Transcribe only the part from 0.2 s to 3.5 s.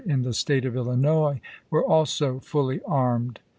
the State of Illinois were also fully armed.